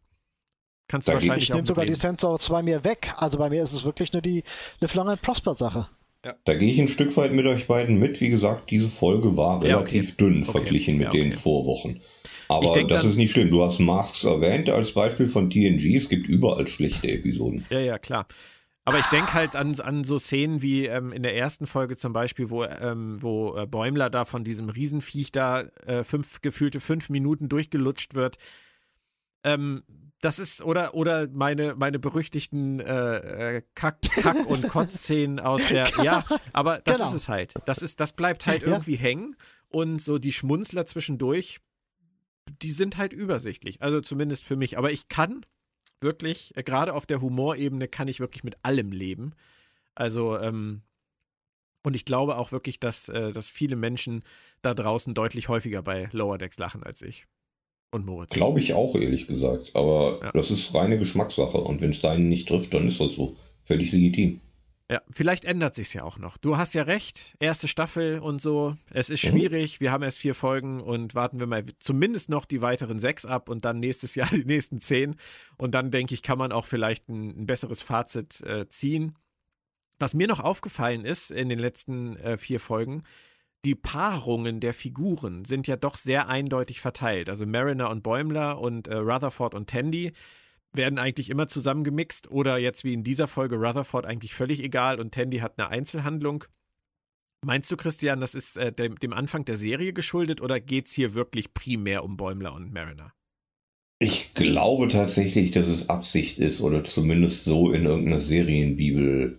[0.88, 3.12] Kannst du da wahrscheinlich Ich nehme sogar die Sensors bei mir weg.
[3.16, 4.42] Also bei mir ist es wirklich nur die
[4.80, 5.88] Live Long and Prosper Sache.
[6.24, 6.34] Ja.
[6.44, 8.20] Da gehe ich ein Stück weit mit euch beiden mit.
[8.20, 10.14] Wie gesagt, diese Folge war relativ ja, okay.
[10.18, 10.50] dünn okay.
[10.52, 11.22] verglichen mit ja, okay.
[11.22, 12.00] den Vorwochen.
[12.48, 13.50] Aber denk, das ist nicht schlimm.
[13.50, 15.96] Du hast Marx erwähnt als Beispiel von TNG.
[15.96, 17.64] Es gibt überall schlechte Episoden.
[17.70, 18.26] Ja, ja, klar.
[18.84, 22.12] Aber ich denke halt an, an so Szenen wie ähm, in der ersten Folge zum
[22.12, 27.08] Beispiel, wo, ähm, wo äh, Bäumler da von diesem Riesenviech da äh, fünf, gefühlte fünf
[27.08, 28.36] Minuten durchgelutscht wird.
[29.42, 29.82] Ähm,
[30.20, 35.88] das ist, oder, oder meine, meine berüchtigten äh, äh Kack, Kack- und Kotzszenen aus der.
[36.02, 37.08] Ja, aber das genau.
[37.08, 37.54] ist es halt.
[37.66, 39.00] Das, ist, das bleibt halt irgendwie ja.
[39.00, 39.36] hängen.
[39.68, 41.60] Und so die Schmunzler zwischendurch,
[42.62, 43.82] die sind halt übersichtlich.
[43.82, 44.78] Also zumindest für mich.
[44.78, 45.44] Aber ich kann
[46.00, 49.34] wirklich, äh, gerade auf der Humorebene kann ich wirklich mit allem leben.
[49.94, 50.82] Also, ähm,
[51.82, 54.24] und ich glaube auch wirklich, dass, äh, dass viele Menschen
[54.62, 57.26] da draußen deutlich häufiger bei Lower Decks lachen als ich.
[57.96, 58.34] Und Moritz.
[58.34, 59.70] Glaube ich auch, ehrlich gesagt.
[59.72, 60.32] Aber ja.
[60.32, 61.56] das ist reine Geschmackssache.
[61.56, 63.34] Und wenn es deinen nicht trifft, dann ist das so.
[63.62, 64.40] Völlig legitim.
[64.90, 66.36] Ja, vielleicht ändert sich's ja auch noch.
[66.36, 68.76] Du hast ja recht, erste Staffel und so.
[68.92, 69.28] Es ist mhm.
[69.28, 69.80] schwierig.
[69.80, 73.48] Wir haben erst vier Folgen und warten wir mal zumindest noch die weiteren sechs ab
[73.48, 75.16] und dann nächstes Jahr die nächsten zehn.
[75.56, 79.16] Und dann denke ich, kann man auch vielleicht ein, ein besseres Fazit äh, ziehen.
[79.98, 83.04] Was mir noch aufgefallen ist in den letzten äh, vier Folgen,
[83.64, 87.28] die Paarungen der Figuren sind ja doch sehr eindeutig verteilt.
[87.28, 90.12] Also Mariner und Bäumler und äh, Rutherford und Tandy
[90.72, 95.12] werden eigentlich immer zusammengemixt oder jetzt wie in dieser Folge Rutherford eigentlich völlig egal und
[95.12, 96.44] Tandy hat eine Einzelhandlung.
[97.44, 100.92] Meinst du, Christian, das ist äh, dem, dem, Anfang der Serie geschuldet oder geht es
[100.92, 103.12] hier wirklich primär um Bäumler und Mariner?
[103.98, 109.38] Ich glaube tatsächlich, dass es Absicht ist oder zumindest so in irgendeiner Serienbibel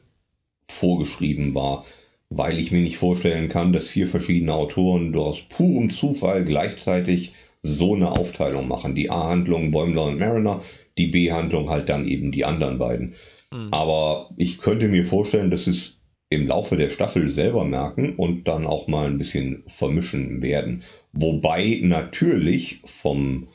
[0.67, 1.85] vorgeschrieben war,
[2.29, 7.95] weil ich mir nicht vorstellen kann, dass vier verschiedene Autoren aus purem Zufall gleichzeitig so
[7.95, 8.95] eine Aufteilung machen.
[8.95, 10.61] Die A-Handlung Bäumler und Mariner,
[10.97, 13.15] die B-Handlung halt dann eben die anderen beiden.
[13.51, 13.69] Mhm.
[13.71, 18.67] Aber ich könnte mir vorstellen, dass es im Laufe der Staffel selber merken und dann
[18.67, 20.83] auch mal ein bisschen vermischen werden.
[21.13, 23.47] Wobei natürlich vom,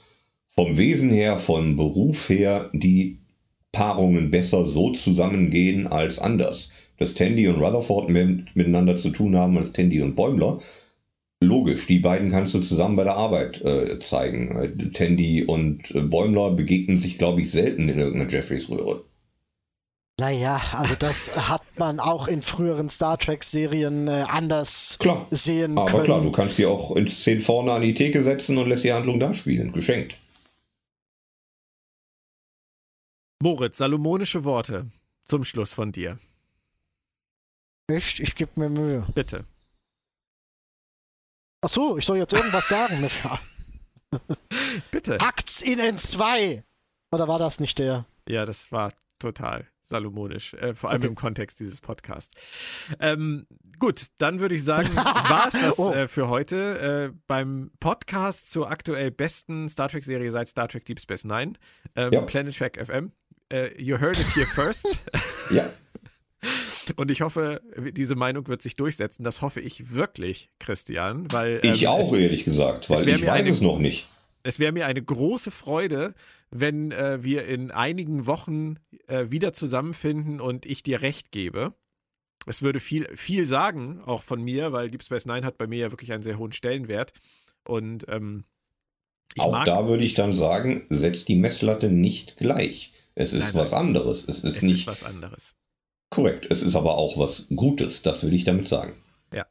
[0.48, 3.18] vom Wesen her, vom Beruf her, die
[3.72, 6.70] Paarungen besser so zusammengehen als anders.
[7.02, 10.60] Dass Tandy und Rutherford mehr miteinander zu tun haben als Tandy und Bäumler,
[11.42, 14.92] Logisch, die beiden kannst du zusammen bei der Arbeit äh, zeigen.
[14.94, 19.02] Tandy und äh, Bäumler begegnen sich, glaube ich, selten in irgendeiner Jeffreys-Röhre.
[20.20, 25.86] Naja, also das hat man auch in früheren Star Trek-Serien äh, anders klar, sehen aber
[25.86, 25.96] können.
[25.98, 28.84] Aber klar, du kannst die auch in Szenen vorne an die Theke setzen und lässt
[28.84, 29.72] die Handlung da spielen.
[29.72, 30.16] Geschenkt.
[33.42, 34.86] Moritz, salomonische Worte
[35.24, 36.18] zum Schluss von dir.
[37.88, 38.20] Echt?
[38.20, 39.06] Ich gebe mir Mühe.
[39.14, 39.44] Bitte.
[41.62, 43.08] Ach so, ich soll jetzt irgendwas sagen.
[44.90, 45.14] Bitte.
[45.20, 46.62] Acts in N2.
[47.12, 48.06] Oder war das nicht der?
[48.28, 51.08] Ja, das war total salomonisch, äh, vor allem okay.
[51.08, 52.34] im Kontext dieses Podcasts.
[52.98, 53.46] Ähm,
[53.78, 55.92] gut, dann würde ich sagen, war es das oh.
[55.92, 60.98] äh, für heute äh, beim Podcast zur aktuell besten Star Trek-Serie seit Star Trek Deep
[61.00, 61.54] Space Nine,
[61.94, 62.22] ähm, ja.
[62.22, 63.12] Planet Trek FM.
[63.52, 64.98] Äh, you heard it here first.
[65.50, 65.70] ja.
[66.96, 67.60] Und ich hoffe,
[67.92, 69.24] diese Meinung wird sich durchsetzen.
[69.24, 71.30] Das hoffe ich wirklich, Christian.
[71.30, 74.06] Weil, ich ähm, auch, es, ehrlich gesagt, weil ich weiß eine, es noch nicht.
[74.42, 76.14] Es wäre mir eine große Freude,
[76.50, 78.76] wenn äh, wir in einigen Wochen
[79.06, 81.74] äh, wieder zusammenfinden und ich dir recht gebe.
[82.46, 85.78] Es würde viel, viel sagen, auch von mir, weil Deep Space Nine hat bei mir
[85.78, 87.12] ja wirklich einen sehr hohen Stellenwert.
[87.64, 88.44] Und ähm,
[89.38, 92.92] auch da würde ich dann sagen, setzt die Messlatte nicht gleich.
[93.14, 94.28] Es ist nein, was anderes.
[94.28, 95.54] Es ist es nicht ist was anderes.
[96.12, 96.46] Korrekt.
[96.50, 98.92] Es ist aber auch was Gutes, das will ich damit sagen.
[99.32, 99.46] Ja.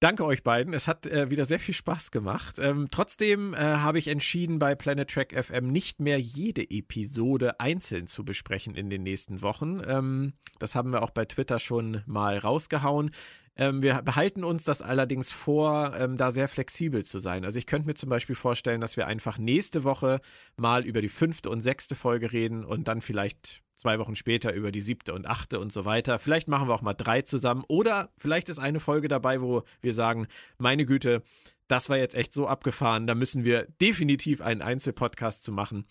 [0.00, 0.72] Danke euch beiden.
[0.72, 2.58] Es hat äh, wieder sehr viel Spaß gemacht.
[2.58, 8.06] Ähm, trotzdem äh, habe ich entschieden, bei Planet Track FM nicht mehr jede Episode einzeln
[8.06, 9.82] zu besprechen in den nächsten Wochen.
[9.86, 13.10] Ähm, das haben wir auch bei Twitter schon mal rausgehauen.
[13.56, 17.44] Ähm, wir behalten uns das allerdings vor, ähm, da sehr flexibel zu sein.
[17.44, 20.20] Also ich könnte mir zum Beispiel vorstellen, dass wir einfach nächste Woche
[20.56, 24.70] mal über die fünfte und sechste Folge reden und dann vielleicht zwei Wochen später über
[24.70, 26.18] die siebte und achte und so weiter.
[26.18, 29.94] Vielleicht machen wir auch mal drei zusammen oder vielleicht ist eine Folge dabei, wo wir
[29.94, 30.26] sagen,
[30.58, 31.22] meine Güte,
[31.66, 35.86] das war jetzt echt so abgefahren, da müssen wir definitiv einen Einzelpodcast zu machen.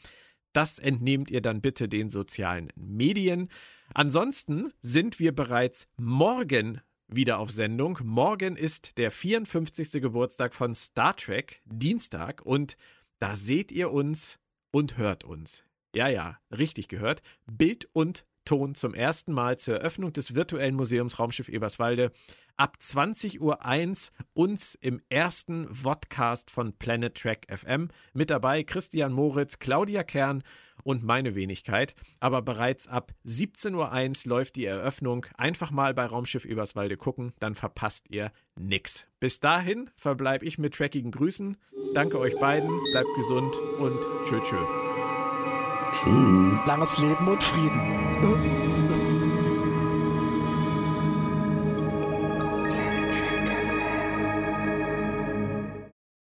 [0.54, 3.50] Das entnehmt ihr dann bitte den sozialen Medien.
[3.94, 8.00] Ansonsten sind wir bereits morgen wieder auf Sendung.
[8.04, 10.02] Morgen ist der 54.
[10.02, 12.78] Geburtstag von Star Trek, Dienstag, und
[13.20, 14.40] da seht ihr uns
[14.72, 15.64] und hört uns.
[15.96, 17.22] Ja, ja, richtig gehört.
[17.46, 22.12] Bild und Ton zum ersten Mal zur Eröffnung des virtuellen Museums Raumschiff Eberswalde
[22.58, 23.58] ab 20.01 Uhr
[24.34, 27.88] uns im ersten Vodcast von Planet Track FM.
[28.14, 30.44] Mit dabei Christian Moritz, Claudia Kern
[30.84, 31.96] und meine Wenigkeit.
[32.20, 35.26] Aber bereits ab 17.01 Uhr läuft die Eröffnung.
[35.38, 39.08] Einfach mal bei Raumschiff Eberswalde gucken, dann verpasst ihr nix.
[39.20, 41.56] Bis dahin verbleibe ich mit trackigen Grüßen.
[41.94, 44.89] Danke euch beiden, bleibt gesund und tschö tschö.
[45.92, 46.66] Tschüss.
[46.66, 47.82] Langes Leben und Frieden.